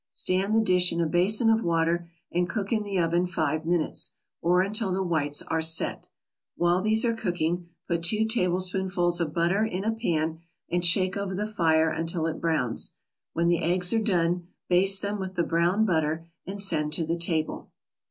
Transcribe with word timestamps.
Stand 0.11 0.55
the 0.55 0.61
dish 0.61 0.91
in 0.91 0.99
a 0.99 1.05
basin 1.05 1.47
of 1.51 1.63
water 1.63 2.09
and 2.31 2.49
cook 2.49 2.73
in 2.73 2.81
the 2.81 2.97
oven 2.97 3.27
five 3.27 3.67
minutes, 3.67 4.13
or 4.41 4.61
until 4.63 4.91
the 4.91 5.03
whites 5.03 5.43
are 5.43 5.61
"set." 5.61 6.07
While 6.55 6.81
these 6.81 7.05
are 7.05 7.13
cooking, 7.13 7.69
put 7.87 8.01
two 8.01 8.25
tablespoonfuls 8.25 9.21
of 9.21 9.31
butter 9.31 9.63
in 9.63 9.83
a 9.83 9.91
pan 9.93 10.39
and 10.71 10.83
shake 10.83 11.15
over 11.17 11.35
the 11.35 11.45
fire 11.45 11.91
until 11.91 12.25
it 12.25 12.41
browns. 12.41 12.93
When 13.33 13.47
the 13.47 13.61
eggs 13.61 13.93
are 13.93 13.99
done, 13.99 14.47
baste 14.67 15.03
them 15.03 15.19
with 15.19 15.35
the 15.35 15.43
browned 15.43 15.85
butter, 15.85 16.25
and 16.47 16.59
send 16.59 16.93
to 16.93 17.05
the 17.05 17.19
table. 17.19 17.69